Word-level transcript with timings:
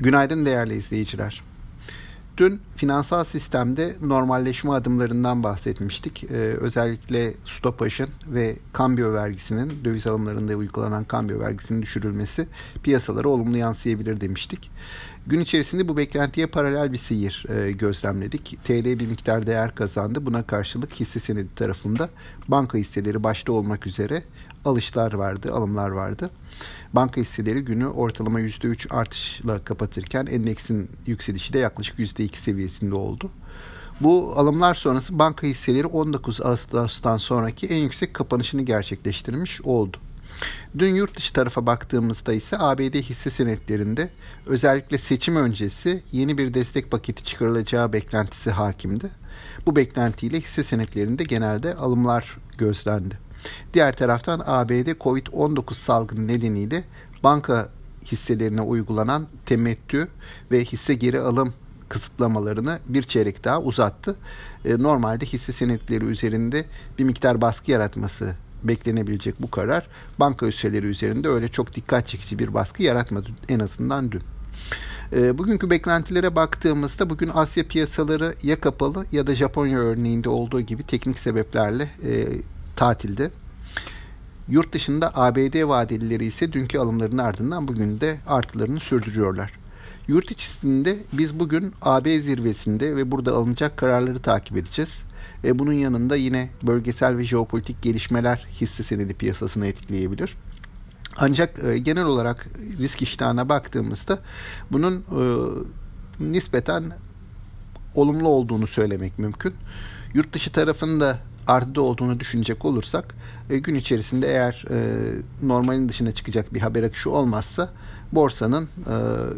Günaydın 0.00 0.46
değerli 0.46 0.76
izleyiciler. 0.76 1.42
Dün 2.36 2.60
finansal 2.76 3.24
sistemde 3.24 3.94
normalleşme 4.02 4.72
adımlarından 4.72 5.42
bahsetmiştik. 5.42 6.24
Ee, 6.24 6.34
özellikle 6.36 7.34
stopajın 7.44 8.08
ve 8.26 8.56
kambiyo 8.72 9.12
vergisinin, 9.12 9.72
döviz 9.84 10.06
alımlarında 10.06 10.54
uygulanan 10.54 11.04
kambiyo 11.04 11.40
vergisinin 11.40 11.82
düşürülmesi 11.82 12.46
piyasalara 12.82 13.28
olumlu 13.28 13.56
yansıyabilir 13.56 14.20
demiştik. 14.20 14.70
Gün 15.26 15.40
içerisinde 15.40 15.88
bu 15.88 15.96
beklentiye 15.96 16.46
paralel 16.46 16.92
bir 16.92 16.98
seyir 16.98 17.46
e, 17.48 17.72
gözlemledik. 17.72 18.58
TL 18.64 18.84
bir 18.84 19.06
miktar 19.06 19.46
değer 19.46 19.74
kazandı. 19.74 20.26
Buna 20.26 20.42
karşılık 20.42 20.92
hisse 20.92 21.20
senedi 21.20 21.54
tarafında 21.54 22.10
banka 22.48 22.78
hisseleri 22.78 23.22
başta 23.22 23.52
olmak 23.52 23.86
üzere 23.86 24.22
alışlar 24.64 25.12
vardı, 25.12 25.52
alımlar 25.52 25.88
vardı. 25.88 26.30
Banka 26.92 27.20
hisseleri 27.20 27.60
günü 27.60 27.86
ortalama 27.86 28.40
%3 28.40 28.94
artışla 28.94 29.64
kapatırken 29.64 30.26
endeksin 30.26 30.90
yükselişi 31.06 31.52
de 31.52 31.58
yaklaşık 31.58 31.98
%2 31.98 32.36
seviyesinde 32.36 32.94
oldu. 32.94 33.30
Bu 34.00 34.32
alımlar 34.36 34.74
sonrası 34.74 35.18
banka 35.18 35.46
hisseleri 35.46 35.86
19 35.86 36.40
Ağustos'tan 36.40 37.16
sonraki 37.16 37.66
en 37.66 37.76
yüksek 37.76 38.14
kapanışını 38.14 38.62
gerçekleştirmiş 38.62 39.60
oldu. 39.60 39.96
Dün 40.78 40.94
yurt 40.94 41.16
dışı 41.16 41.32
tarafa 41.32 41.66
baktığımızda 41.66 42.32
ise 42.32 42.56
ABD 42.58 42.94
hisse 42.94 43.30
senetlerinde 43.30 44.10
özellikle 44.46 44.98
seçim 44.98 45.36
öncesi 45.36 46.02
yeni 46.12 46.38
bir 46.38 46.54
destek 46.54 46.90
paketi 46.90 47.24
çıkarılacağı 47.24 47.92
beklentisi 47.92 48.50
hakimdi. 48.50 49.08
Bu 49.66 49.76
beklentiyle 49.76 50.40
hisse 50.40 50.64
senetlerinde 50.64 51.24
genelde 51.24 51.74
alımlar 51.74 52.36
gözlendi. 52.58 53.29
Diğer 53.74 53.96
taraftan 53.96 54.42
ABD 54.46 54.88
Covid-19 54.88 55.74
salgını 55.74 56.28
nedeniyle 56.28 56.84
banka 57.24 57.68
hisselerine 58.06 58.60
uygulanan 58.60 59.26
temettü 59.46 60.08
ve 60.50 60.64
hisse 60.64 60.94
geri 60.94 61.20
alım 61.20 61.54
kısıtlamalarını 61.88 62.78
bir 62.86 63.02
çeyrek 63.02 63.44
daha 63.44 63.60
uzattı. 63.60 64.16
E, 64.64 64.78
normalde 64.78 65.26
hisse 65.26 65.52
senetleri 65.52 66.04
üzerinde 66.04 66.64
bir 66.98 67.04
miktar 67.04 67.40
baskı 67.40 67.70
yaratması 67.70 68.34
beklenebilecek 68.64 69.42
bu 69.42 69.50
karar 69.50 69.88
banka 70.18 70.46
hisseleri 70.46 70.86
üzerinde 70.86 71.28
öyle 71.28 71.48
çok 71.48 71.74
dikkat 71.74 72.06
çekici 72.06 72.38
bir 72.38 72.54
baskı 72.54 72.82
yaratmadı 72.82 73.28
en 73.48 73.60
azından 73.60 74.12
dün. 74.12 74.22
E, 75.12 75.38
bugünkü 75.38 75.70
beklentilere 75.70 76.36
baktığımızda 76.36 77.10
bugün 77.10 77.30
Asya 77.34 77.68
piyasaları 77.68 78.34
ya 78.42 78.60
kapalı 78.60 79.06
ya 79.12 79.26
da 79.26 79.34
Japonya 79.34 79.78
örneğinde 79.78 80.28
olduğu 80.28 80.60
gibi 80.60 80.82
teknik 80.82 81.18
sebeplerle 81.18 81.90
e, 82.04 82.28
tatilde. 82.80 83.30
Yurt 84.48 84.72
dışında 84.72 85.10
ABD 85.14 85.68
vadelileri 85.68 86.24
ise 86.24 86.52
dünkü 86.52 86.78
alımların 86.78 87.18
ardından 87.18 87.68
bugün 87.68 88.00
de 88.00 88.18
artılarını 88.26 88.80
sürdürüyorlar. 88.80 89.52
Yurt 90.08 90.30
içinde 90.30 90.98
biz 91.12 91.40
bugün 91.40 91.74
AB 91.82 92.20
zirvesinde 92.20 92.96
ve 92.96 93.10
burada 93.10 93.32
alınacak 93.32 93.76
kararları 93.76 94.22
takip 94.22 94.56
edeceğiz. 94.56 95.02
E 95.44 95.58
bunun 95.58 95.72
yanında 95.72 96.16
yine 96.16 96.50
bölgesel 96.62 97.16
ve 97.16 97.24
jeopolitik 97.24 97.82
gelişmeler 97.82 98.46
hisse 98.60 98.82
senedi 98.82 99.14
piyasasını 99.14 99.66
etkileyebilir. 99.66 100.36
Ancak 101.16 101.64
e, 101.64 101.78
genel 101.78 102.04
olarak 102.04 102.48
risk 102.78 103.02
iştahına 103.02 103.48
baktığımızda 103.48 104.18
bunun 104.70 104.94
e, 104.94 105.22
nispeten 106.20 106.92
olumlu 107.94 108.28
olduğunu 108.28 108.66
söylemek 108.66 109.18
mümkün. 109.18 109.54
Yurt 110.14 110.32
dışı 110.32 110.52
tarafında 110.52 111.18
artıda 111.46 111.80
olduğunu 111.80 112.20
düşünecek 112.20 112.64
olursak 112.64 113.14
e, 113.50 113.58
gün 113.58 113.74
içerisinde 113.74 114.28
eğer 114.28 114.64
e, 114.70 114.76
normalin 115.42 115.88
dışına 115.88 116.12
çıkacak 116.12 116.54
bir 116.54 116.60
haber 116.60 116.82
akışı 116.82 117.10
olmazsa 117.10 117.72
borsanın 118.12 118.64
e, 118.64 118.94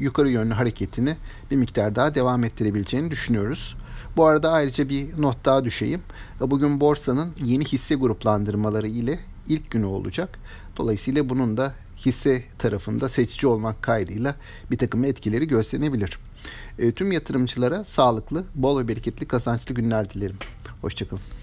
yukarı 0.00 0.30
yönlü 0.30 0.54
hareketini 0.54 1.16
bir 1.50 1.56
miktar 1.56 1.96
daha 1.96 2.14
devam 2.14 2.44
ettirebileceğini 2.44 3.10
düşünüyoruz. 3.10 3.76
Bu 4.16 4.24
arada 4.26 4.52
ayrıca 4.52 4.88
bir 4.88 5.22
not 5.22 5.44
daha 5.44 5.64
düşeyim. 5.64 6.00
Bugün 6.40 6.80
borsanın 6.80 7.30
yeni 7.44 7.64
hisse 7.64 7.94
gruplandırmaları 7.94 8.86
ile 8.86 9.18
ilk 9.48 9.70
günü 9.70 9.84
olacak. 9.84 10.38
Dolayısıyla 10.76 11.28
bunun 11.28 11.56
da 11.56 11.72
hisse 11.96 12.44
tarafında 12.58 13.08
seçici 13.08 13.46
olmak 13.46 13.82
kaydıyla 13.82 14.34
bir 14.70 14.78
takım 14.78 15.04
etkileri 15.04 15.48
gözlenebilir. 15.48 16.18
Tüm 16.96 17.12
yatırımcılara 17.12 17.84
sağlıklı, 17.84 18.44
bol 18.54 18.78
ve 18.78 18.88
bereketli 18.88 19.28
kazançlı 19.28 19.74
günler 19.74 20.10
dilerim. 20.10 20.36
Hoşçakalın. 20.80 21.33